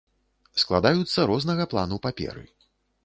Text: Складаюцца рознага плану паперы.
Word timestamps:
Складаюцца 0.61 1.25
рознага 1.33 1.63
плану 1.75 2.01
паперы. 2.07 2.43